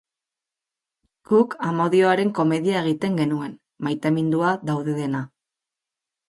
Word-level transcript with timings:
Guk 1.31 1.53
amodioaren 1.67 2.31
komedia 2.39 2.81
egiten 2.87 3.19
genuen, 3.21 3.53
maiteminduta 3.89 4.55
daudenena. 4.71 5.23